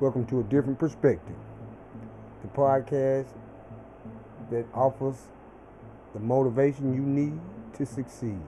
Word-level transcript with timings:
Welcome 0.00 0.24
to 0.28 0.40
a 0.40 0.44
different 0.44 0.78
perspective. 0.78 1.36
The 2.40 2.48
podcast 2.48 3.26
that 4.50 4.64
offers 4.72 5.28
the 6.14 6.20
motivation 6.20 6.94
you 6.94 7.02
need 7.02 7.38
to 7.74 7.84
succeed. 7.84 8.40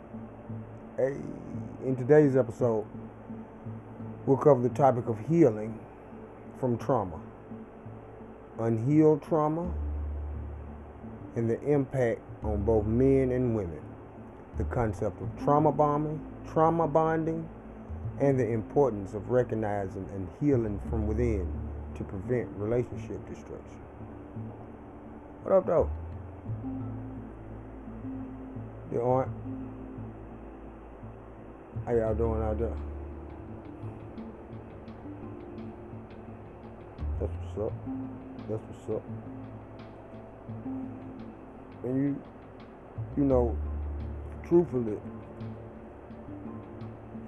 Hey, 0.96 1.18
in 1.84 1.94
today's 1.94 2.36
episode, 2.38 2.86
we'll 4.24 4.38
cover 4.38 4.62
the 4.62 4.70
topic 4.70 5.08
of 5.08 5.18
healing 5.28 5.78
from 6.58 6.78
trauma, 6.78 7.20
unhealed 8.58 9.22
trauma, 9.22 9.70
and 11.36 11.50
the 11.50 11.60
impact 11.64 12.22
on 12.42 12.62
both 12.62 12.86
men 12.86 13.30
and 13.30 13.54
women. 13.54 13.82
The 14.56 14.64
concept 14.64 15.20
of 15.20 15.28
trauma 15.44 15.70
bombing, 15.70 16.18
trauma 16.50 16.88
bonding, 16.88 17.46
and 18.20 18.38
the 18.38 18.48
importance 18.48 19.14
of 19.14 19.30
recognizing 19.30 20.08
and 20.14 20.28
healing 20.40 20.80
from 20.90 21.06
within 21.06 21.46
to 21.96 22.04
prevent 22.04 22.48
relationship 22.56 23.26
destruction. 23.28 23.80
What 25.42 25.54
up, 25.54 25.66
though? 25.66 25.90
You 28.92 29.00
aunt? 29.00 29.28
How 31.86 31.94
y'all 31.94 32.14
doing 32.14 32.42
out 32.42 32.58
there? 32.58 32.76
That's 37.18 37.32
what's 37.32 37.66
up. 37.66 37.72
That's 38.48 38.62
what's 38.62 38.96
up. 38.96 39.02
And 41.84 41.96
you, 41.96 42.22
you 43.16 43.24
know, 43.24 43.56
truthfully, 44.46 44.98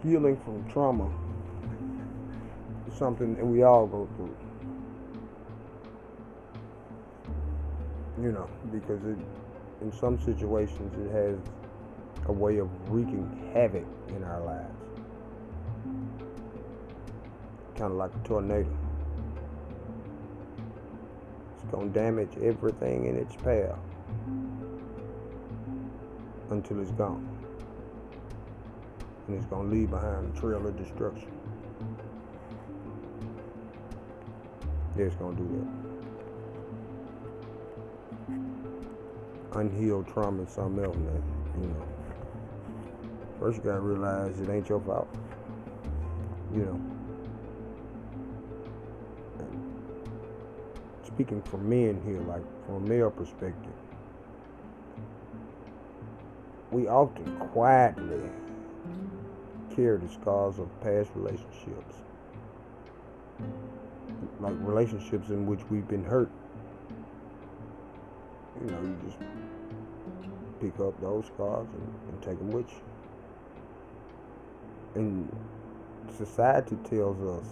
healing 0.05 0.37
from 0.45 0.63
trauma 0.71 1.11
is 2.87 2.95
something 2.95 3.35
that 3.37 3.45
we 3.45 3.63
all 3.63 3.87
go 3.87 4.09
through. 4.17 4.37
You 8.23 8.33
know, 8.33 8.49
because 8.71 9.03
it, 9.05 9.19
in 9.81 9.93
some 9.93 10.21
situations, 10.21 10.93
it 11.07 11.11
has 11.13 11.39
a 12.27 12.33
way 12.33 12.59
of 12.59 12.69
wreaking 12.91 13.51
havoc 13.53 13.85
in 14.09 14.23
our 14.23 14.41
lives. 14.43 14.71
Kind 17.77 17.91
of 17.91 17.99
like 17.99 18.13
a 18.15 18.29
tornado. 18.29 18.71
It's 21.55 21.65
going 21.73 21.93
to 21.93 21.99
damage 21.99 22.31
everything 22.41 23.07
in 23.07 23.17
its 23.17 23.35
path 23.37 23.79
until 26.51 26.81
it's 26.81 26.93
gone 26.93 27.34
and 29.27 29.37
it's 29.37 29.47
going 29.47 29.69
to 29.69 29.75
leave 29.75 29.91
behind 29.91 30.37
a 30.37 30.41
trail 30.41 30.67
of 30.67 30.77
destruction. 30.77 31.31
Yeah, 34.97 35.07
it's 35.07 35.17
going 35.17 35.37
to 35.37 35.43
do 35.43 35.67
that. 39.51 39.59
Unhealed 39.61 40.07
trauma 40.09 40.43
is 40.43 40.51
something 40.51 40.85
else, 40.85 40.97
man. 40.97 41.23
You 41.61 41.69
know. 41.69 41.87
First, 43.41 43.59
you 43.59 43.65
got 43.65 43.75
to 43.75 43.81
realize 43.81 44.39
it 44.41 44.49
ain't 44.51 44.69
your 44.69 44.81
fault. 44.81 45.09
You 46.53 46.65
know. 46.65 46.81
Speaking 51.07 51.43
for 51.43 51.59
men 51.59 52.01
here, 52.05 52.21
like 52.23 52.43
from 52.67 52.75
a 52.77 52.81
male 52.81 53.11
perspective, 53.11 53.73
we 56.73 56.89
often 56.89 57.37
quietly 57.53 58.21
carry 59.75 59.99
the 59.99 60.09
scars 60.09 60.59
of 60.59 60.69
past 60.81 61.11
relationships. 61.15 61.97
Like 64.41 64.55
relationships 64.61 65.31
in 65.31 65.47
which 65.47 65.61
we've 65.71 65.89
been 65.89 66.05
hurt. 66.05 66.31
You 68.61 68.71
know, 68.71 68.81
you 68.83 68.97
just 69.07 69.19
pick 70.61 70.79
up 70.81 71.01
those 71.01 71.27
scars 71.27 71.67
and, 71.73 71.95
and 72.13 72.23
take 72.23 72.39
them 72.39 72.51
with 72.51 72.69
you. 72.69 72.83
And 74.95 75.37
society 76.17 76.77
tells 76.89 77.21
us, 77.21 77.47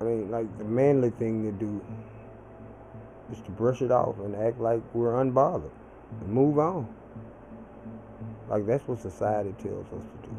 I 0.00 0.04
mean, 0.04 0.30
like 0.30 0.56
the 0.56 0.64
manly 0.64 1.10
thing 1.10 1.44
to 1.44 1.52
do 1.52 1.80
is 3.30 3.40
to 3.42 3.50
brush 3.50 3.82
it 3.82 3.90
off 3.90 4.18
and 4.20 4.34
act 4.34 4.58
like 4.58 4.80
we're 4.94 5.12
unbothered 5.12 5.70
and 6.20 6.28
move 6.28 6.58
on. 6.58 6.88
Like 8.50 8.66
that's 8.66 8.86
what 8.88 8.98
society 8.98 9.54
tells 9.62 9.86
us 9.86 10.02
to 10.02 10.28
do. 10.28 10.36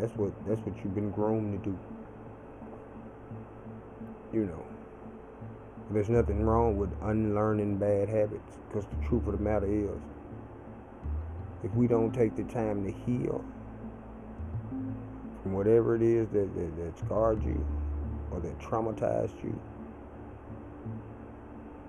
That's 0.00 0.16
what 0.16 0.32
that's 0.46 0.60
what 0.62 0.74
you've 0.82 0.94
been 0.94 1.10
groomed 1.10 1.62
to 1.62 1.70
do. 1.70 1.78
You 4.32 4.46
know. 4.46 4.64
There's 5.90 6.08
nothing 6.08 6.42
wrong 6.42 6.76
with 6.76 6.90
unlearning 7.02 7.76
bad 7.76 8.08
habits 8.08 8.58
because 8.68 8.84
the 8.86 9.06
truth 9.06 9.26
of 9.26 9.38
the 9.38 9.44
matter 9.44 9.66
is 9.66 10.00
if 11.64 11.74
we 11.74 11.86
don't 11.86 12.12
take 12.12 12.36
the 12.36 12.44
time 12.44 12.84
to 12.84 12.90
heal 12.90 13.44
from 15.42 15.54
whatever 15.54 15.96
it 15.96 16.02
is 16.02 16.28
that, 16.28 16.54
that, 16.54 16.76
that 16.76 16.98
scarred 16.98 17.42
you 17.42 17.66
or 18.30 18.40
that 18.40 18.58
traumatized 18.58 19.42
you, 19.42 19.58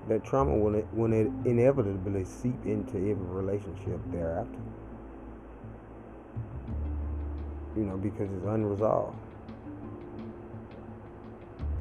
that 0.08 0.24
trauma 0.24 0.56
will, 0.56 0.82
will 0.94 1.14
inevitably 1.14 2.24
seep 2.24 2.66
into 2.66 2.96
every 2.96 3.14
relationship 3.16 4.00
thereafter 4.12 4.60
you 7.80 7.86
know, 7.86 7.96
because 7.96 8.30
it's 8.30 8.46
unresolved. 8.46 9.18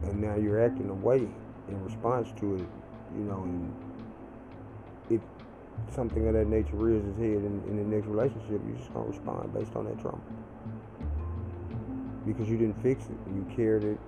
And 0.05 0.21
now 0.21 0.37
you're 0.37 0.65
acting 0.65 0.89
away 0.91 1.29
in 1.69 1.85
response 1.85 2.29
to 2.39 2.55
it, 2.55 2.69
you 3.17 3.25
know, 3.25 3.43
and 3.43 3.75
if 5.11 5.21
something 5.93 6.29
of 6.29 6.35
that 6.35 6.47
nature 6.47 6.77
rears 6.77 7.05
its 7.05 7.19
head 7.19 7.43
in, 7.43 7.63
in 7.67 7.77
the 7.77 7.97
next 7.97 8.07
relationship, 8.07 8.63
you're 8.65 8.77
just 8.77 8.95
gonna 8.95 9.07
respond 9.07 9.53
based 9.53 9.75
on 9.75 9.87
that 9.87 10.01
trauma. 10.01 10.21
Because 12.25 12.49
you 12.49 12.57
didn't 12.57 12.81
fix 12.81 13.07
it. 13.07 13.19
You 13.35 13.45
carried 13.57 13.83
it 13.83 13.99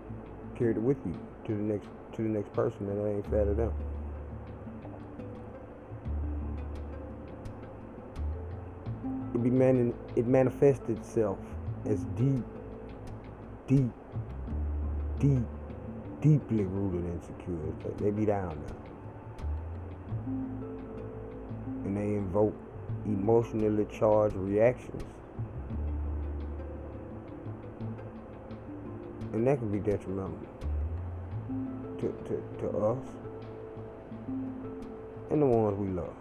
carried 0.55 0.77
it 0.77 0.83
with 0.83 0.99
you 1.07 1.19
to 1.47 1.57
the 1.57 1.63
next 1.63 1.89
to 2.13 2.23
the 2.23 2.29
next 2.29 2.53
person 2.53 2.87
and 2.89 2.99
that 2.99 3.09
ain't 3.09 3.31
fair 3.31 3.47
to 3.47 3.55
them. 3.55 3.73
It 9.35 9.43
be 9.43 9.51
man 9.51 9.93
it 10.15 10.27
manifests 10.27 10.89
itself 10.89 11.39
is 11.87 12.05
deep, 12.17 12.45
deep, 13.67 13.91
deep, 15.19 15.43
deeply 16.21 16.65
rooted 16.65 17.05
insecurity. 17.07 17.95
They 17.99 18.11
be 18.11 18.27
down 18.27 18.63
there. 18.67 18.77
And 21.85 21.97
they 21.97 22.15
invoke 22.17 22.55
emotionally 23.07 23.87
charged 23.87 24.37
reactions. 24.37 25.03
And 29.33 29.47
that 29.47 29.59
can 29.59 29.71
be 29.71 29.79
detrimental 29.79 30.39
to, 31.99 32.15
to, 32.27 32.43
to 32.61 32.79
us 32.79 32.99
and 35.31 35.41
the 35.41 35.47
ones 35.47 35.79
we 35.79 35.89
love. 35.89 36.15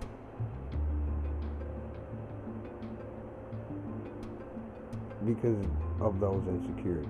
Because 5.36 5.64
of 6.02 6.20
those 6.20 6.42
insecurities 6.48 7.08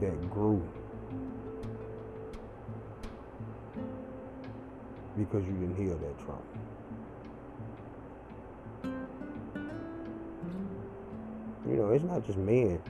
that 0.00 0.30
grew 0.30 0.62
because 5.16 5.42
you 5.46 5.52
didn't 5.54 5.76
heal 5.76 5.96
that 5.96 6.18
trauma. 6.24 6.42
You 11.66 11.76
know, 11.76 11.90
it's 11.90 12.04
not 12.04 12.26
just 12.26 12.38
men. 12.38 12.80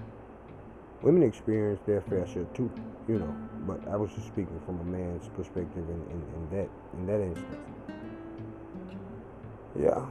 Women 1.02 1.22
experience 1.22 1.80
their 1.86 2.00
fair 2.02 2.26
share 2.26 2.44
too, 2.54 2.70
you 3.06 3.20
know. 3.20 3.36
But 3.66 3.86
I 3.88 3.96
was 3.96 4.10
just 4.14 4.26
speaking 4.26 4.60
from 4.66 4.80
a 4.80 4.84
man's 4.84 5.28
perspective 5.28 5.84
in, 5.88 6.02
in, 6.10 6.22
in 6.34 6.50
that 6.50 6.68
in 6.94 7.06
that 7.06 7.20
instance. 7.20 7.56
Yeah. 9.78 10.04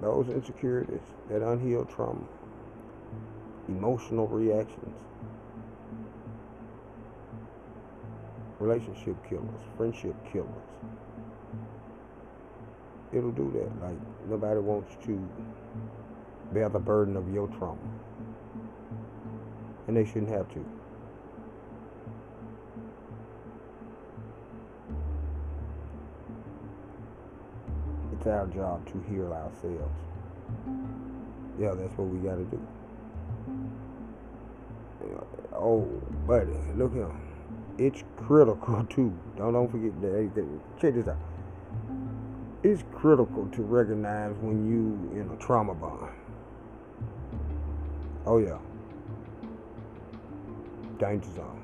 Those 0.00 0.28
insecurities, 0.28 1.02
that 1.28 1.42
unhealed 1.42 1.90
trauma 1.90 2.24
emotional 3.70 4.26
reactions, 4.26 4.96
relationship 8.58 9.16
killers, 9.28 9.62
friendship 9.76 10.14
killers. 10.32 10.48
It'll 13.12 13.32
do 13.32 13.50
that. 13.54 13.86
Like 13.86 13.98
nobody 14.28 14.60
wants 14.60 14.94
to 15.06 15.28
bear 16.52 16.68
the 16.68 16.78
burden 16.78 17.16
of 17.16 17.32
your 17.32 17.48
trauma. 17.48 17.78
And 19.86 19.96
they 19.96 20.04
shouldn't 20.04 20.30
have 20.30 20.48
to. 20.52 20.64
It's 28.12 28.26
our 28.26 28.46
job 28.48 28.86
to 28.92 29.00
heal 29.08 29.32
ourselves. 29.32 29.96
Yeah, 31.58 31.72
that's 31.74 31.96
what 31.96 32.08
we 32.08 32.18
got 32.18 32.36
to 32.36 32.44
do. 32.44 32.60
Oh, 35.62 35.82
buddy, 36.26 36.52
look 36.74 36.94
here. 36.94 37.10
It's 37.76 38.02
critical 38.16 38.84
too. 38.88 39.12
Don't 39.36 39.52
don't 39.52 39.70
forget 39.70 40.00
that. 40.00 40.52
Check 40.80 40.94
this 40.94 41.06
out. 41.06 41.18
It's 42.62 42.82
critical 42.94 43.46
to 43.52 43.62
recognize 43.62 44.34
when 44.40 44.66
you 44.66 45.20
in 45.20 45.30
a 45.30 45.36
trauma 45.36 45.74
bond. 45.74 46.12
Oh 48.24 48.38
yeah. 48.38 48.58
Danger 50.98 51.28
zone. 51.36 51.62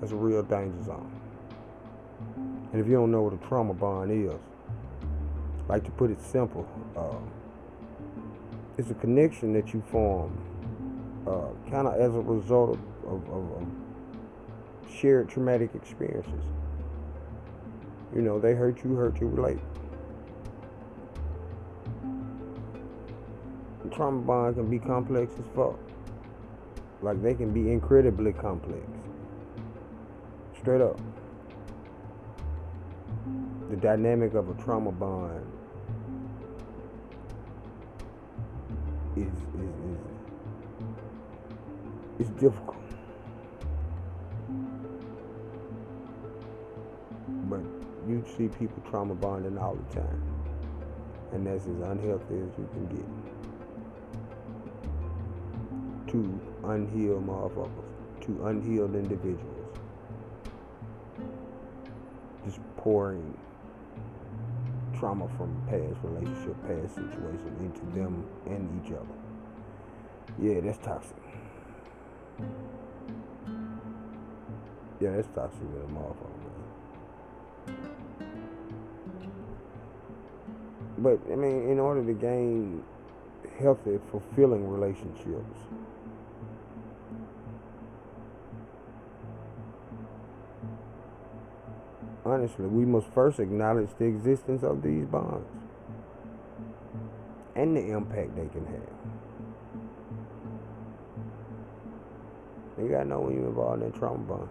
That's 0.00 0.12
a 0.12 0.16
real 0.16 0.42
danger 0.42 0.82
zone. 0.84 1.10
And 2.72 2.80
if 2.80 2.86
you 2.86 2.94
don't 2.94 3.10
know 3.10 3.22
what 3.22 3.32
a 3.32 3.48
trauma 3.48 3.74
bond 3.74 4.10
is, 4.12 4.38
like 5.68 5.84
to 5.84 5.90
put 5.92 6.10
it 6.10 6.20
simple, 6.20 6.68
uh, 6.96 7.16
it's 8.76 8.90
a 8.90 8.94
connection 8.94 9.52
that 9.54 9.72
you 9.72 9.82
form 9.90 10.36
uh, 11.26 11.48
kind 11.70 11.86
of 11.86 11.94
as 11.94 12.14
a 12.14 12.20
result 12.20 12.70
of, 12.70 13.12
of, 13.12 13.28
of, 13.30 13.62
of 13.62 13.68
shared 14.90 15.28
traumatic 15.28 15.70
experiences. 15.74 16.44
You 18.14 18.22
know, 18.22 18.38
they 18.38 18.54
hurt 18.54 18.82
you, 18.84 18.94
hurt 18.94 19.20
you, 19.20 19.28
relate. 19.28 19.58
Trauma 23.92 24.20
bonds 24.20 24.56
can 24.58 24.68
be 24.68 24.78
complex 24.78 25.32
as 25.38 25.44
fuck. 25.54 25.78
Like 27.02 27.22
they 27.22 27.34
can 27.34 27.50
be 27.52 27.72
incredibly 27.72 28.32
complex. 28.32 28.84
Straight 30.60 30.80
up. 30.80 30.98
The 33.70 33.76
dynamic 33.76 34.34
of 34.34 34.48
a 34.48 34.62
trauma 34.62 34.92
bond 34.92 35.44
is 39.16 39.24
is 39.24 39.32
is, 39.32 40.25
is 42.18 42.28
difficult. 42.30 42.76
But 47.48 47.60
you 48.08 48.24
see 48.36 48.48
people 48.48 48.82
trauma 48.90 49.14
bonding 49.14 49.58
all 49.58 49.74
the 49.74 50.00
time. 50.00 50.22
And 51.32 51.46
that's 51.46 51.66
as 51.66 51.80
unhealthy 51.80 52.36
as 52.36 52.56
you 52.56 52.68
can 52.72 52.86
get. 52.86 53.06
Two 56.08 56.40
unhealed 56.64 57.26
motherfuckers. 57.26 57.70
Two 58.20 58.46
unhealed 58.46 58.94
individuals. 58.94 59.78
Just 62.44 62.60
pouring 62.76 63.36
trauma 64.98 65.28
from 65.36 65.54
past 65.68 65.96
relationship, 66.02 66.56
past 66.66 66.94
situations 66.94 67.60
into 67.60 67.84
them 67.98 68.24
and 68.46 68.84
each 68.84 68.92
other. 68.92 69.06
Yeah, 70.38 70.60
that's 70.60 70.78
toxic. 70.78 71.16
Yeah, 74.98 75.10
that's 75.16 75.28
toxic 75.34 75.60
with 75.60 75.82
a 75.82 75.86
motherfucker, 75.92 76.38
man. 76.40 77.76
But 80.98 81.20
I 81.30 81.36
mean, 81.36 81.68
in 81.68 81.78
order 81.78 82.02
to 82.04 82.14
gain 82.14 82.82
healthy, 83.58 83.98
fulfilling 84.10 84.66
relationships, 84.70 85.58
honestly, 92.24 92.66
we 92.66 92.86
must 92.86 93.06
first 93.08 93.38
acknowledge 93.38 93.90
the 93.98 94.06
existence 94.06 94.62
of 94.62 94.82
these 94.82 95.04
bonds 95.04 95.46
and 97.54 97.76
the 97.76 97.90
impact 97.90 98.34
they 98.34 98.48
can 98.48 98.64
have. 98.66 98.96
You 102.78 102.88
gotta 102.90 103.04
know 103.06 103.20
when 103.20 103.34
you're 103.36 103.48
involved 103.48 103.82
in 103.82 103.88
a 103.88 103.92
trauma 103.92 104.18
bond. 104.18 104.48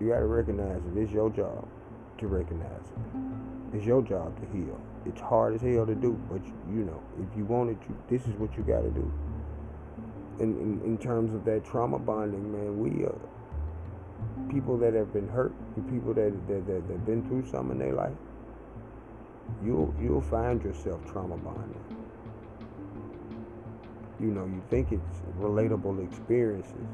You 0.00 0.08
gotta 0.08 0.26
recognize 0.26 0.82
it. 0.84 0.98
It's 0.98 1.12
your 1.12 1.30
job 1.30 1.66
to 2.18 2.26
recognize 2.26 2.86
it. 2.90 3.76
It's 3.76 3.86
your 3.86 4.02
job 4.02 4.38
to 4.40 4.56
heal. 4.56 4.80
It's 5.06 5.20
hard 5.20 5.54
as 5.54 5.62
hell 5.62 5.86
to 5.86 5.94
do, 5.94 6.18
but 6.30 6.44
you 6.72 6.84
know, 6.84 7.02
if 7.20 7.36
you 7.36 7.44
want 7.44 7.70
it, 7.70 7.78
you, 7.88 7.96
this 8.08 8.26
is 8.26 8.34
what 8.34 8.56
you 8.56 8.62
gotta 8.62 8.90
do. 8.90 9.12
In, 10.40 10.58
in, 10.58 10.80
in 10.84 10.98
terms 10.98 11.32
of 11.34 11.44
that 11.44 11.64
trauma 11.64 11.98
bonding, 11.98 12.50
man, 12.50 12.78
we 12.78 13.04
are 13.04 13.18
people 14.50 14.76
that 14.78 14.94
have 14.94 15.12
been 15.12 15.28
hurt, 15.28 15.54
people 15.90 16.14
that 16.14 16.32
that 16.48 16.66
that 16.66 16.82
have 16.90 17.06
been 17.06 17.26
through 17.28 17.46
something 17.50 17.72
in 17.72 17.78
their 17.78 17.94
life. 17.94 18.16
You'll 19.64 19.94
you'll 20.00 20.22
find 20.22 20.62
yourself 20.62 21.04
trauma 21.10 21.36
bonding 21.36 21.84
you 24.20 24.30
know, 24.30 24.46
you 24.46 24.62
think 24.70 24.92
it's 24.92 25.20
relatable 25.38 26.04
experiences. 26.06 26.88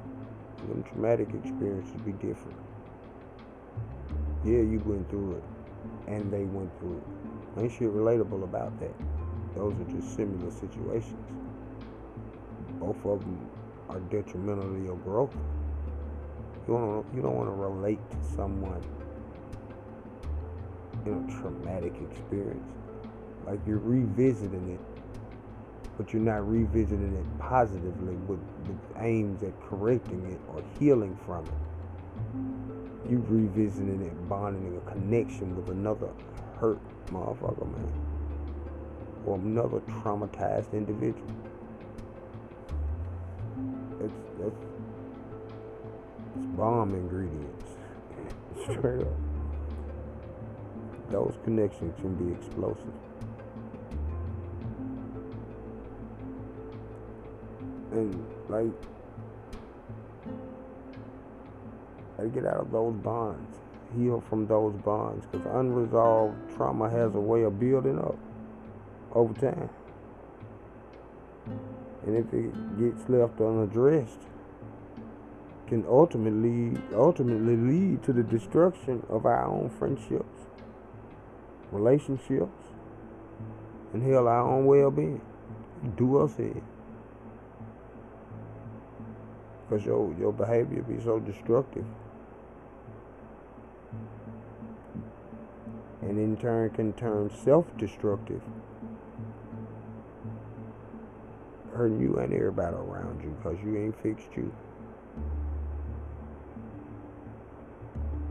Them 0.69 0.83
traumatic 0.83 1.29
experiences 1.35 2.01
be 2.03 2.13
different. 2.13 2.59
Yeah, 4.45 4.63
you 4.63 4.83
went 4.85 5.09
through 5.11 5.37
it, 5.37 5.45
and 6.07 6.33
they 6.33 6.45
went 6.45 6.71
through 6.79 6.99
it. 6.99 7.61
Ain't 7.63 7.73
shit 7.73 7.93
relatable 7.93 8.45
about 8.45 8.79
that. 8.81 8.95
Those 9.55 9.75
are 9.81 9.85
just 9.85 10.17
similar 10.17 10.51
situations. 10.51 11.15
Both 12.79 13.05
of 13.05 13.21
them 13.21 13.51
are 13.89 14.01
detrimental 14.01 14.75
to 14.75 14.83
your 14.83 14.97
growth. 14.97 15.35
You 16.67 16.75
don't, 16.75 17.07
you 17.15 17.23
don't 17.23 17.37
want 17.37 17.49
to 17.49 17.55
relate 17.55 17.99
to 18.11 18.17
someone 18.35 18.83
in 21.05 21.13
a 21.13 21.41
traumatic 21.41 21.95
experience. 22.11 22.73
Like 23.47 23.61
you're 23.67 23.79
revisiting 23.79 24.71
it 24.71 24.81
but 26.01 26.15
you're 26.15 26.23
not 26.23 26.49
revisiting 26.49 27.15
it 27.15 27.39
positively 27.39 28.15
with, 28.27 28.41
with 28.67 28.79
aims 29.01 29.43
at 29.43 29.53
correcting 29.61 30.25
it 30.33 30.41
or 30.49 30.65
healing 30.79 31.15
from 31.27 31.45
it. 31.45 31.70
You 33.11 33.25
revisiting 33.29 34.03
it, 34.03 34.29
bonding 34.29 34.77
a 34.77 34.91
connection 34.91 35.57
with 35.57 35.69
another 35.69 36.09
hurt 36.59 36.79
motherfucker, 37.09 37.67
man. 37.71 37.93
Or 39.27 39.37
another 39.37 39.81
traumatized 39.81 40.73
individual. 40.73 41.27
It's, 44.01 44.15
that's, 44.39 44.55
it's 46.37 46.47
bomb 46.57 46.95
ingredients. 46.95 47.73
Straight 48.63 49.03
up. 49.03 49.09
Those 51.11 51.37
connections 51.45 51.95
can 52.01 52.15
be 52.15 52.33
explosive. 52.33 52.95
and 57.93 58.27
like 58.49 58.73
I 62.21 62.27
get 62.27 62.47
out 62.47 62.59
of 62.59 62.71
those 62.71 62.95
bonds, 62.97 63.59
heal 63.97 64.23
from 64.29 64.47
those 64.47 64.75
bonds, 64.85 65.27
because 65.27 65.47
unresolved 65.55 66.37
trauma 66.57 66.91
has 66.91 67.15
a 67.15 67.21
way 67.21 67.43
of 67.43 67.59
building 67.59 67.99
up 67.99 68.19
over 69.13 69.33
time, 69.35 69.71
and 72.07 72.17
if 72.17 72.33
it 72.35 72.79
gets 72.79 73.09
left 73.09 73.41
unaddressed, 73.41 74.21
can 75.67 75.85
ultimately 75.89 76.81
ultimately 76.95 77.57
lead 77.57 78.03
to 78.03 78.13
the 78.13 78.23
destruction 78.23 79.05
of 79.09 79.25
our 79.25 79.47
own 79.47 79.71
friendships, 79.71 80.47
relationships, 81.73 82.65
and 83.95 84.03
hell, 84.03 84.29
our 84.29 84.47
own 84.47 84.67
well-being. 84.67 85.21
Do 85.97 86.19
us 86.19 86.39
in. 86.39 86.63
because 89.71 89.85
your 89.87 90.13
your 90.19 90.33
behavior 90.33 90.83
be 90.83 91.03
so 91.03 91.21
destructive 91.21 91.85
and 96.11 96.19
in 96.19 96.37
turn 96.37 96.69
can 96.71 96.93
turn 96.95 97.31
self-destructive. 97.45 98.43
Hurting 101.73 102.01
you 102.01 102.17
and 102.17 102.35
everybody 102.35 102.75
around 102.75 103.23
you 103.23 103.31
because 103.39 103.57
you 103.65 103.77
ain't 103.77 104.03
fixed 104.03 104.37
you. 104.37 104.53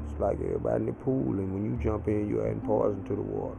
It's 0.10 0.20
like 0.20 0.42
everybody 0.42 0.82
in 0.82 0.86
the 0.88 0.92
pool 0.92 1.24
and 1.24 1.54
when 1.54 1.64
you 1.64 1.82
jump 1.82 2.10
in 2.10 2.30
you're 2.30 2.46
adding 2.46 2.60
poison 2.60 3.02
to 3.06 3.16
the 3.16 3.22
water. 3.22 3.58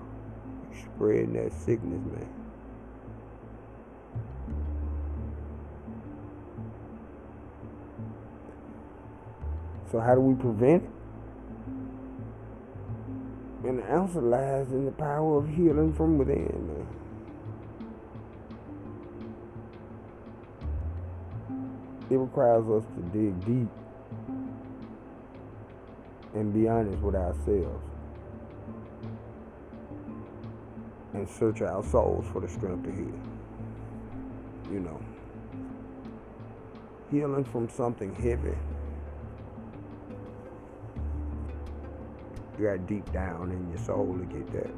You 0.70 0.82
spreading 0.94 1.32
that 1.32 1.54
sickness 1.54 2.04
man. 2.12 2.28
So 9.90 9.98
how 9.98 10.14
do 10.14 10.20
we 10.20 10.34
prevent 10.34 10.82
it? 10.82 10.99
And 13.70 13.78
the 13.78 13.84
answer 13.84 14.20
lies 14.20 14.72
in 14.72 14.84
the 14.84 14.90
power 14.90 15.38
of 15.38 15.48
healing 15.48 15.92
from 15.92 16.18
within. 16.18 16.84
It 22.10 22.16
requires 22.16 22.68
us 22.68 22.84
to 22.96 23.02
dig 23.16 23.46
deep 23.46 23.68
and 26.34 26.52
be 26.52 26.66
honest 26.66 27.00
with 27.00 27.14
ourselves 27.14 27.84
and 31.14 31.28
search 31.28 31.62
our 31.62 31.84
souls 31.84 32.26
for 32.32 32.40
the 32.40 32.48
strength 32.48 32.82
to 32.86 32.90
heal. 32.90 33.20
you 34.72 34.80
know, 34.80 35.00
healing 37.12 37.44
from 37.44 37.68
something 37.68 38.12
heavy. 38.16 38.56
You 42.60 42.66
got 42.66 42.86
deep 42.86 43.10
down 43.10 43.52
in 43.52 43.70
your 43.70 43.78
soul 43.78 44.18
to 44.18 44.26
get 44.26 44.52
that. 44.52 44.70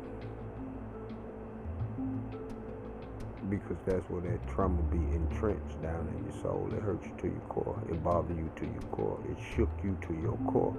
Because 3.50 3.76
that's 3.84 4.08
where 4.08 4.20
that 4.20 4.46
trauma 4.46 4.80
be 4.82 4.98
entrenched 4.98 5.82
down 5.82 6.06
in 6.16 6.22
your 6.30 6.40
soul. 6.42 6.70
It 6.72 6.80
hurts 6.80 7.04
you 7.08 7.12
to 7.22 7.26
your 7.26 7.40
core. 7.48 7.82
It 7.90 8.00
bothered 8.04 8.36
you 8.36 8.48
to 8.54 8.66
your 8.66 8.82
core. 8.92 9.18
It 9.28 9.36
shook 9.56 9.68
you 9.82 9.98
to 10.00 10.14
your 10.14 10.38
core. 10.46 10.76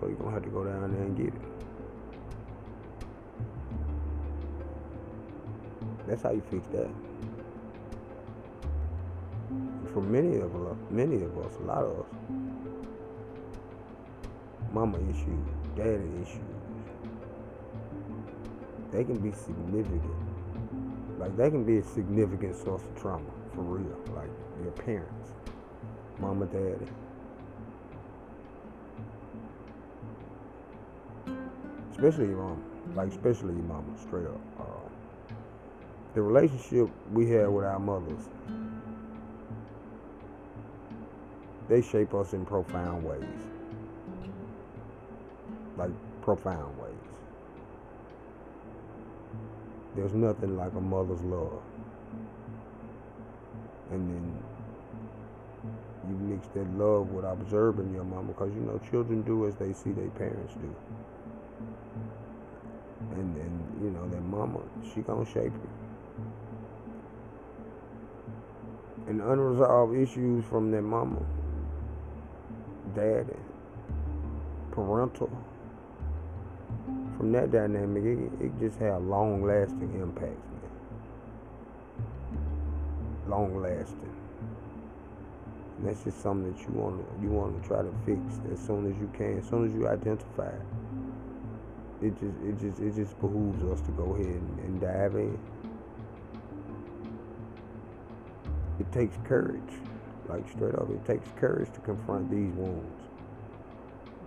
So 0.00 0.08
you're 0.08 0.16
gonna 0.16 0.32
have 0.32 0.42
to 0.42 0.50
go 0.50 0.64
down 0.64 0.92
there 0.92 1.02
and 1.02 1.16
get 1.16 1.28
it. 1.28 1.34
That's 6.08 6.22
how 6.22 6.32
you 6.32 6.42
fix 6.50 6.66
that. 6.72 6.90
For 9.92 10.00
many 10.02 10.38
of 10.38 10.52
us, 10.66 10.76
many 10.90 11.22
of 11.22 11.38
us, 11.38 11.54
a 11.60 11.62
lot 11.62 11.84
of 11.84 12.00
us, 12.00 12.06
mama 14.72 14.98
issues, 14.98 15.59
daddy 15.76 16.08
issues, 16.22 16.40
they 18.90 19.04
can 19.04 19.18
be 19.18 19.32
significant. 19.32 20.02
Like 21.18 21.36
they 21.36 21.50
can 21.50 21.64
be 21.64 21.78
a 21.78 21.84
significant 21.84 22.56
source 22.56 22.82
of 22.82 23.00
trauma 23.00 23.30
for 23.54 23.62
real. 23.62 23.98
Like 24.14 24.30
your 24.62 24.72
parents, 24.72 25.32
mama, 26.18 26.46
daddy. 26.46 26.86
Especially 31.92 32.28
your 32.28 32.38
mama. 32.38 32.62
Like 32.96 33.08
especially 33.08 33.54
your 33.54 33.64
mama, 33.64 33.98
straight 33.98 34.26
up. 34.26 34.40
Uh, 34.58 35.34
the 36.14 36.22
relationship 36.22 36.88
we 37.12 37.30
have 37.30 37.50
with 37.50 37.64
our 37.64 37.78
mothers, 37.78 38.28
they 41.68 41.82
shape 41.82 42.14
us 42.14 42.32
in 42.32 42.44
profound 42.44 43.04
ways. 43.04 43.49
Like 45.80 45.92
profound 46.20 46.78
ways. 46.78 46.92
There's 49.96 50.12
nothing 50.12 50.58
like 50.58 50.74
a 50.74 50.80
mother's 50.80 51.22
love. 51.22 51.62
And 53.90 54.10
then 54.10 54.38
you 56.06 56.14
mix 56.16 56.48
that 56.48 56.70
love 56.78 57.10
with 57.12 57.24
observing 57.24 57.94
your 57.94 58.04
mama 58.04 58.28
because 58.28 58.52
you 58.54 58.60
know 58.60 58.78
children 58.90 59.22
do 59.22 59.46
as 59.46 59.56
they 59.56 59.72
see 59.72 59.92
their 59.92 60.10
parents 60.10 60.52
do. 60.54 60.74
And 63.12 63.34
then, 63.34 63.64
you 63.82 63.90
know 63.90 64.06
that 64.10 64.22
mama, 64.22 64.60
she 64.94 65.00
gonna 65.00 65.24
shape 65.24 65.52
you. 65.52 65.70
And 69.08 69.22
unresolved 69.22 69.96
issues 69.96 70.44
from 70.44 70.70
their 70.70 70.82
mama, 70.82 71.22
daddy, 72.94 73.32
parental 74.72 75.30
from 77.20 77.32
that 77.32 77.52
dynamic, 77.52 78.02
it, 78.02 78.46
it 78.46 78.58
just 78.58 78.78
have 78.78 79.02
long 79.02 79.44
lasting 79.44 79.92
impacts, 80.00 80.48
man. 80.48 80.70
Long 83.28 83.60
lasting. 83.60 84.16
That's 85.80 86.02
just 86.02 86.22
something 86.22 86.50
that 86.50 86.62
you 86.62 86.72
want 86.72 86.96
to 86.96 87.22
you 87.22 87.28
want 87.28 87.62
to 87.62 87.68
try 87.68 87.82
to 87.82 87.92
fix 88.06 88.20
as 88.50 88.58
soon 88.58 88.90
as 88.90 88.98
you 88.98 89.10
can, 89.12 89.36
as 89.36 89.46
soon 89.46 89.66
as 89.66 89.74
you 89.74 89.86
identify 89.86 90.48
it. 90.48 90.62
It 92.06 92.18
just 92.18 92.38
it 92.42 92.58
just 92.58 92.80
it 92.80 92.96
just 92.96 93.20
behooves 93.20 93.62
us 93.64 93.82
to 93.82 93.90
go 93.92 94.14
ahead 94.14 94.26
and, 94.26 94.58
and 94.60 94.80
dive 94.80 95.14
in. 95.14 95.38
It 98.78 98.90
takes 98.92 99.18
courage, 99.24 99.60
like 100.26 100.48
straight 100.48 100.74
up. 100.74 100.88
It 100.88 101.04
takes 101.04 101.28
courage 101.38 101.70
to 101.74 101.80
confront 101.80 102.30
these 102.30 102.54
wounds, 102.54 103.02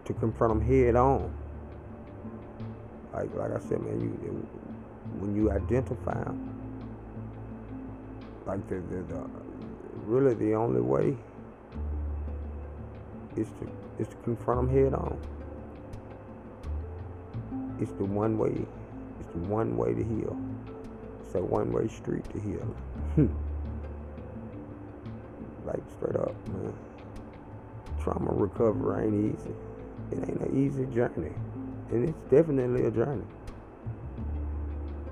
to 0.05 0.13
confront 0.13 0.53
them 0.53 0.61
head 0.61 0.95
on 0.95 1.33
like 3.13 3.33
like 3.35 3.51
I 3.51 3.59
said, 3.59 3.81
man, 3.81 4.01
you 4.01 4.09
when 5.19 5.35
you 5.35 5.51
identify 5.51 6.23
like 8.45 8.67
the, 8.67 8.75
the, 8.75 9.29
really 10.05 10.33
the 10.33 10.53
only 10.55 10.81
way 10.81 11.15
is 13.35 13.47
to 13.47 13.69
is 13.99 14.07
to 14.07 14.15
confront 14.17 14.67
them 14.67 14.83
head 14.83 14.93
on. 14.93 15.19
It's 17.79 17.91
the 17.93 18.05
one 18.05 18.37
way. 18.37 18.65
It's 19.19 19.29
the 19.31 19.39
one 19.39 19.77
way 19.77 19.93
to 19.93 20.03
heal. 20.03 20.37
It's 21.21 21.35
a 21.35 21.41
one 21.41 21.71
way 21.71 21.87
street 21.87 22.27
to 22.31 22.39
heal. 22.39 22.75
like 25.65 25.83
straight 25.97 26.15
up, 26.15 26.35
man. 26.49 26.73
Trauma 28.01 28.31
recovery 28.31 29.05
ain't 29.05 29.35
easy. 29.35 29.55
It 30.11 30.29
ain't 30.29 30.41
an 30.41 30.65
easy 30.65 30.85
journey 30.93 31.33
and 31.91 32.09
it's 32.09 32.17
definitely 32.29 32.85
a 32.85 32.91
journey. 32.91 33.25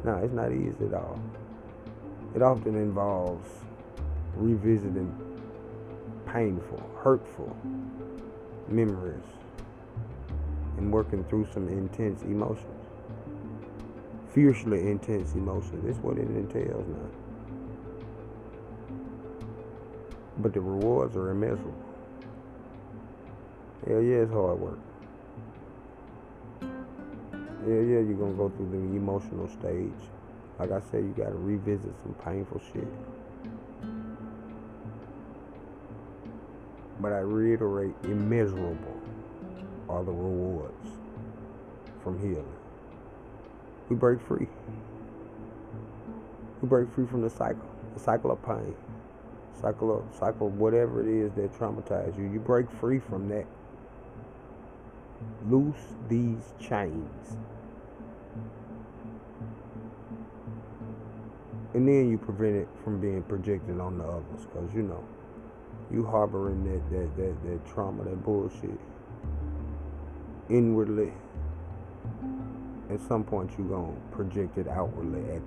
No, 0.03 0.15
it's 0.15 0.33
not 0.33 0.51
easy 0.51 0.85
at 0.85 0.93
all. 0.93 1.19
It 2.35 2.41
often 2.41 2.75
involves 2.75 3.47
revisiting 4.35 5.13
painful, 6.25 6.81
hurtful 7.03 7.55
memories 8.67 9.19
and 10.77 10.91
working 10.91 11.23
through 11.25 11.47
some 11.53 11.67
intense 11.67 12.23
emotions. 12.23 12.65
Fiercely 14.33 14.89
intense 14.89 15.33
emotions. 15.33 15.83
That's 15.85 15.97
what 15.97 16.17
it 16.17 16.27
entails 16.29 16.87
now. 16.87 17.09
But 20.37 20.53
the 20.53 20.61
rewards 20.61 21.15
are 21.17 21.29
immeasurable. 21.29 21.75
Hell 23.85 24.01
yeah, 24.01 24.17
it's 24.17 24.31
hard 24.31 24.59
work 24.59 24.79
yeah, 27.67 27.75
yeah, 27.75 27.99
you're 27.99 28.17
gonna 28.17 28.33
go 28.33 28.49
through 28.49 28.71
the 28.71 28.95
emotional 28.95 29.47
stage. 29.47 30.09
Like 30.59 30.71
I 30.71 30.79
said, 30.79 31.03
you 31.03 31.13
gotta 31.17 31.35
revisit 31.35 31.91
some 32.03 32.15
painful 32.23 32.61
shit. 32.73 32.87
But 36.99 37.13
I 37.13 37.19
reiterate, 37.19 37.95
immeasurable 38.03 39.01
are 39.89 40.03
the 40.03 40.11
rewards 40.11 40.89
from 42.03 42.19
healing. 42.19 42.45
We 43.89 43.95
break 43.95 44.21
free. 44.21 44.47
We 46.61 46.67
break 46.67 46.91
free 46.91 47.07
from 47.07 47.21
the 47.21 47.29
cycle, 47.29 47.69
the 47.93 47.99
cycle 47.99 48.31
of 48.31 48.43
pain, 48.43 48.75
cycle 49.59 49.97
of 49.97 50.05
cycle 50.17 50.47
of 50.47 50.59
whatever 50.59 51.01
it 51.01 51.07
is 51.07 51.33
that 51.33 51.53
traumatized 51.53 52.17
you. 52.17 52.25
You 52.25 52.39
break 52.39 52.69
free 52.71 52.99
from 52.99 53.27
that. 53.29 53.45
Loose 55.47 55.95
these 56.07 56.53
chains. 56.59 57.37
And 61.73 61.87
then 61.87 62.09
you 62.09 62.17
prevent 62.17 62.55
it 62.55 62.67
from 62.83 62.99
being 62.99 63.23
projected 63.23 63.79
on 63.79 63.97
the 63.97 64.03
others. 64.03 64.45
Because, 64.45 64.73
you 64.73 64.83
know, 64.83 65.03
you 65.91 66.05
harboring 66.05 66.63
that, 66.65 66.89
that, 66.91 67.17
that, 67.17 67.43
that 67.43 67.67
trauma, 67.67 68.03
that 68.03 68.23
bullshit 68.23 68.79
inwardly. 70.49 71.13
At 72.89 72.99
some 73.01 73.23
point, 73.23 73.51
you're 73.57 73.67
going 73.67 73.95
to 73.95 74.15
project 74.15 74.57
it 74.57 74.67
outwardly 74.67 75.21
at 75.33 75.41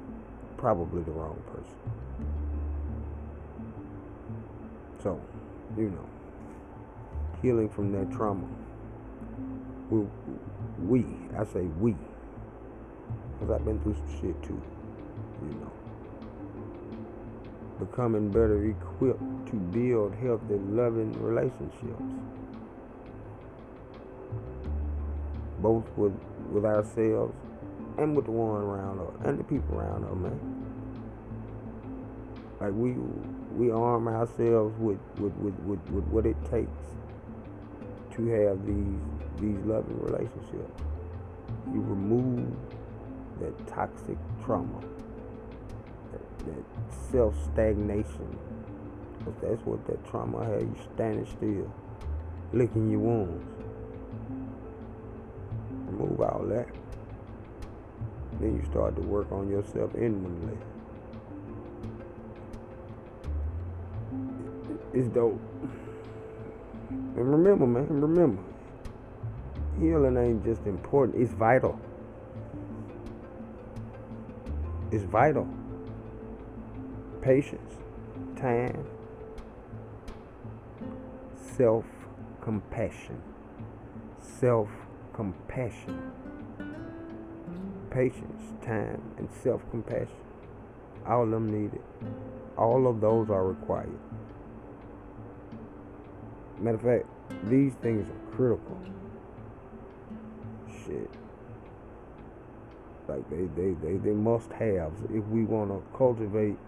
probably 0.57 1.03
the 1.03 1.11
wrong 1.11 1.43
person. 1.53 1.75
So, 5.03 5.21
you 5.77 5.91
know, 5.91 6.09
healing 7.43 7.69
from 7.69 7.93
that 7.93 8.11
trauma 8.11 8.47
we, 9.91 10.07
we 10.83 11.07
I 11.39 11.45
say 11.45 11.63
we, 11.81 11.95
because 13.39 13.55
I've 13.55 13.65
been 13.65 13.81
through 13.81 13.95
some 13.95 14.21
shit 14.21 14.43
too, 14.43 14.61
you 15.43 15.55
know. 15.55 15.84
Becoming 17.79 18.31
better 18.31 18.65
equipped 18.67 19.47
to 19.49 19.57
build 19.57 20.15
healthy, 20.17 20.55
loving 20.71 21.13
relationships, 21.23 22.03
both 25.61 25.85
with 25.97 26.15
with 26.53 26.65
ourselves 26.65 27.35
and 27.99 28.15
with 28.17 28.27
the 28.27 28.31
one 28.31 28.63
around 28.63 29.01
us 29.01 29.15
and 29.27 29.39
the 29.39 29.45
people 29.45 29.77
around 29.79 30.05
us, 30.05 30.17
man. 30.17 30.63
Like 32.61 32.73
we 32.75 32.93
we 33.57 33.73
arm 33.73 34.09
ourselves 34.09 34.75
with 34.79 34.99
with, 35.19 35.35
with, 35.37 35.59
with, 35.61 35.91
with 35.91 36.05
what 36.07 36.27
it 36.27 36.37
takes 36.51 36.71
to 38.17 38.27
have 38.27 38.65
these 38.67 39.01
these 39.41 39.65
loving 39.67 40.01
relationships. 40.01 40.83
You 41.73 41.81
remove 41.83 42.47
that 43.41 43.67
toxic 43.67 44.19
trauma, 44.45 44.81
that, 46.47 47.11
self 47.11 47.35
stagnation. 47.53 48.39
Because 49.19 49.35
that's 49.41 49.67
what 49.67 49.87
that 49.87 50.05
trauma 50.11 50.45
had 50.45 50.63
you 50.63 50.77
standing 50.95 51.27
still, 51.27 51.73
licking 52.53 52.91
your 52.91 53.01
wounds. 53.01 53.45
Remove 55.87 56.21
all 56.21 56.45
that. 56.49 56.69
Then 58.41 58.57
you 58.57 58.65
start 58.71 58.97
to 58.97 59.03
work 59.03 59.31
on 59.33 59.49
yourself 59.49 59.95
inwardly. 59.95 60.59
It's 64.93 65.09
dope. 65.09 65.41
And 66.91 67.31
remember, 67.31 67.67
man, 67.67 68.01
remember, 68.01 68.43
healing 69.81 70.17
ain't 70.17 70.45
just 70.45 70.67
important, 70.67 71.21
it's 71.23 71.33
vital. 71.33 71.81
It's 74.91 75.05
vital. 75.05 75.49
Patience, 77.25 77.77
time, 78.37 78.85
self 81.57 81.87
compassion. 82.43 83.19
Self 84.21 84.69
compassion. 85.15 86.13
Patience, 87.91 88.53
time, 88.63 89.01
and 89.17 89.27
self 89.43 89.63
compassion. 89.71 90.19
All 91.07 91.23
of 91.23 91.31
them 91.31 91.51
needed. 91.51 91.81
All 92.59 92.87
of 92.87 93.01
those 93.01 93.31
are 93.31 93.47
required. 93.47 93.99
Matter 96.61 96.77
of 96.77 96.83
fact, 96.83 97.07
these 97.49 97.73
things 97.81 98.07
are 98.07 98.37
critical. 98.37 98.79
Shit. 100.85 101.09
Like 103.09 103.31
they, 103.31 103.47
they, 103.57 103.73
they, 103.83 103.97
they 103.97 104.11
must 104.11 104.53
have 104.53 104.93
if 105.11 105.25
we 105.29 105.45
want 105.45 105.71
to 105.71 105.83
cultivate 105.97 106.59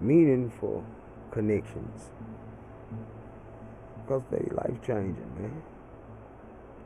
meaningful 0.00 0.84
connections. 1.30 2.10
Because 4.02 4.22
they 4.30 4.44
life 4.54 4.80
changing, 4.86 5.30
man. 5.38 5.62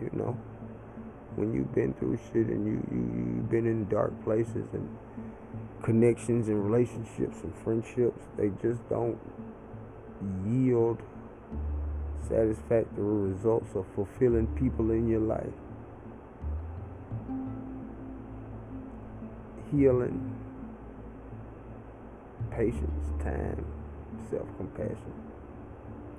You 0.00 0.10
know. 0.12 0.36
When 1.36 1.52
you've 1.52 1.74
been 1.74 1.94
through 1.94 2.18
shit 2.32 2.46
and 2.46 2.64
you, 2.64 2.86
you, 2.92 3.36
you've 3.36 3.50
been 3.50 3.66
in 3.66 3.88
dark 3.88 4.12
places 4.22 4.66
and 4.72 4.88
connections 5.82 6.48
and 6.48 6.64
relationships 6.64 7.38
and 7.42 7.52
friendships, 7.64 8.22
they 8.36 8.50
just 8.62 8.88
don't 8.88 9.18
yield 10.46 11.02
satisfactory 12.28 13.30
results 13.32 13.74
of 13.74 13.84
fulfilling 13.94 14.46
people 14.54 14.92
in 14.92 15.08
your 15.08 15.20
life. 15.20 15.52
Healing, 19.72 20.33
patience, 22.50 23.12
time, 23.22 23.64
self 24.30 24.46
compassion. 24.56 25.12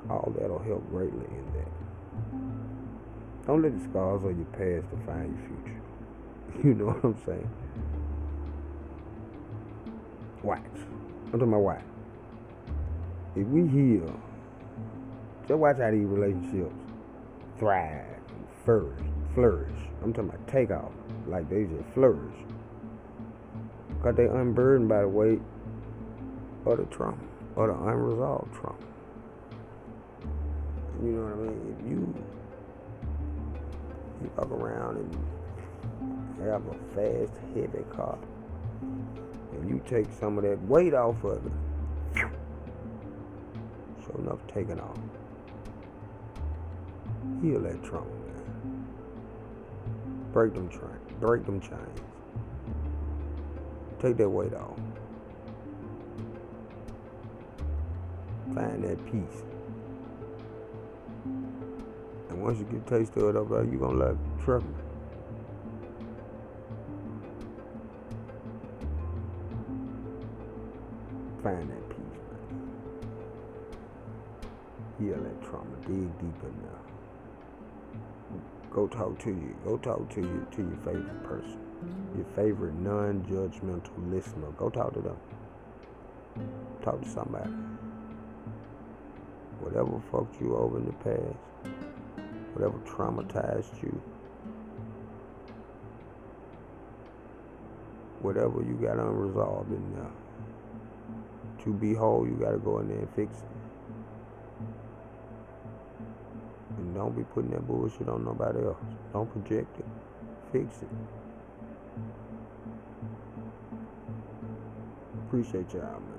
All 0.09 0.33
that'll 0.39 0.59
help 0.59 0.87
greatly 0.89 1.25
in 1.25 1.45
that. 1.53 1.71
Don't 3.47 3.61
let 3.61 3.77
the 3.77 3.83
scars 3.89 4.23
of 4.23 4.35
your 4.37 4.45
past 4.53 4.89
define 4.91 5.37
your 5.37 5.47
future. 5.47 5.81
You 6.63 6.73
know 6.73 6.85
what 6.85 7.03
I'm 7.03 7.17
saying? 7.25 7.49
Watch. 10.41 10.61
I'm 11.25 11.31
talking 11.31 11.47
about 11.49 11.59
watch. 11.59 11.83
If 13.35 13.45
we 13.47 13.67
heal 13.67 14.17
just 15.47 15.59
watch 15.59 15.77
how 15.77 15.91
these 15.91 16.05
relationships 16.05 16.73
thrive 17.59 18.03
and 18.29 18.47
flourish. 18.63 18.99
Flourish. 19.35 19.79
I'm 20.01 20.11
talking 20.11 20.29
about 20.29 20.47
take 20.47 20.71
off. 20.71 20.91
Like 21.27 21.47
they 21.49 21.65
just 21.65 21.87
flourish. 21.93 22.35
Because 23.89 24.15
they 24.15 24.25
unburdened 24.25 24.89
by 24.89 25.01
the 25.01 25.07
weight 25.07 25.41
of 26.65 26.77
the 26.77 26.85
trauma 26.85 27.17
or 27.55 27.67
the 27.67 27.73
unresolved 27.73 28.53
trauma. 28.53 28.77
You 31.03 31.11
know 31.11 31.23
what 31.23 31.33
I 31.33 31.49
mean? 31.49 31.75
If 31.79 31.85
you 31.89 31.99
you 34.21 34.31
walk 34.37 34.51
around 34.51 34.97
and 34.97 35.13
have 36.47 36.63
a 36.67 36.73
fast, 36.95 37.33
heavy 37.53 37.83
car, 37.95 38.17
and 38.81 39.69
you 39.69 39.81
take 39.87 40.07
some 40.19 40.37
of 40.37 40.43
that 40.43 40.61
weight 40.63 40.93
off 40.93 41.23
of 41.23 41.45
it, 41.45 41.51
sure 42.15 42.31
enough 44.19 44.39
taking 44.47 44.79
off. 44.79 44.97
Heal 47.41 47.59
that 47.61 47.83
trauma, 47.83 48.05
man. 48.05 48.87
Break 50.31 50.53
them 50.53 50.69
chains. 50.69 51.11
Break 51.19 51.45
them 51.45 51.59
chains. 51.59 52.01
Take 53.99 54.17
that 54.17 54.29
weight 54.29 54.53
off. 54.53 54.79
Find 58.55 58.83
that 58.85 59.05
peace. 59.05 59.43
And 62.29 62.41
once 62.41 62.57
you 62.57 62.65
get 62.65 62.87
a 62.87 62.99
taste 62.99 63.17
of 63.17 63.23
it 63.29 63.35
up 63.35 63.49
there, 63.49 63.65
you're 63.65 63.79
gonna 63.79 63.97
love 63.97 64.11
it. 64.11 64.43
Trust 64.43 64.65
me. 64.65 64.73
Find 71.43 71.69
that 71.69 71.89
peace, 71.89 72.19
man. 72.31 72.61
Heal 74.99 75.17
that 75.21 75.41
trauma. 75.43 75.75
Dig 75.85 76.19
deep 76.19 76.41
there. 76.41 76.79
Go 78.71 78.87
talk 78.87 79.19
to 79.19 79.29
you. 79.29 79.55
Go 79.65 79.77
talk 79.77 80.09
to 80.11 80.21
you 80.21 80.47
to 80.51 80.61
your 80.61 80.77
favorite 80.77 81.23
person. 81.23 81.59
Your 82.15 82.25
favorite 82.35 82.75
non-judgmental 82.75 84.11
listener. 84.11 84.51
Go 84.57 84.69
talk 84.69 84.93
to 84.93 85.01
them. 85.01 85.17
Talk 86.83 87.01
to 87.01 87.09
somebody. 87.09 87.51
Whatever 89.65 89.99
fucked 90.11 90.39
you 90.39 90.55
over 90.55 90.77
in 90.77 90.85
the 90.85 90.93
past, 90.93 91.39
whatever 92.53 92.77
traumatized 92.85 93.81
you, 93.81 93.99
whatever 98.21 98.61
you 98.61 98.75
got 98.75 98.99
unresolved 98.99 99.71
in 99.71 99.95
there. 99.95 100.11
To 101.63 101.73
be 101.73 101.95
whole, 101.95 102.27
you 102.27 102.35
gotta 102.35 102.59
go 102.59 102.77
in 102.77 102.89
there 102.89 102.99
and 102.99 103.09
fix 103.15 103.39
it. 103.39 103.43
And 106.77 106.93
don't 106.93 107.15
be 107.15 107.23
putting 107.23 107.49
that 107.49 107.65
bullshit 107.67 108.07
on 108.07 108.23
nobody 108.23 108.59
else. 108.63 108.77
Don't 109.13 109.31
project 109.31 109.79
it. 109.79 109.85
Fix 110.51 110.83
it. 110.83 110.89
Appreciate 115.27 115.73
y'all, 115.73 115.99
man. 115.99 116.13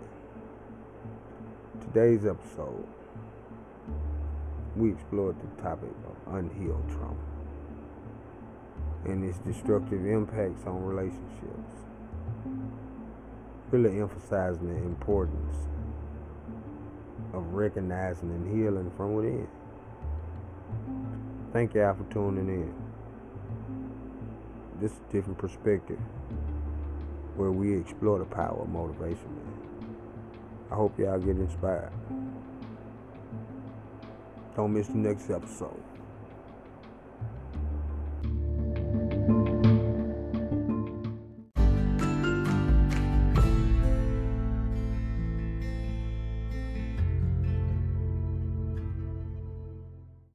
Today's 1.81 2.27
episode, 2.27 2.87
we 4.77 4.93
explored 4.93 5.37
the 5.41 5.63
topic 5.63 5.91
of 6.07 6.35
unhealed 6.35 6.87
trauma 6.91 7.17
and 9.07 9.25
its 9.25 9.39
destructive 9.39 10.05
impacts 10.05 10.67
on 10.67 10.83
relationships. 10.83 11.85
Really 13.71 14.01
emphasizing 14.01 14.69
the 14.69 14.77
importance 14.77 15.57
of 17.33 17.55
recognizing 17.55 18.31
and 18.31 18.57
healing 18.57 18.91
from 18.97 19.15
within. 19.15 19.49
Thank 21.53 21.75
y'all 21.75 21.95
for 21.95 22.05
tuning 22.13 22.49
in. 22.49 22.75
This 24.81 24.93
is 24.93 24.99
different 25.11 25.39
perspective 25.39 25.99
where 27.37 27.51
we 27.51 27.77
explore 27.77 28.19
the 28.19 28.25
power 28.25 28.61
of 28.63 28.69
motivation, 28.69 29.29
man. 29.37 29.89
I 30.71 30.75
hope 30.75 30.99
y'all 30.99 31.19
get 31.19 31.37
inspired. 31.37 31.93
Don't 34.57 34.73
miss 34.73 34.87
the 34.87 34.97
next 34.97 35.29
episode. 35.29 35.86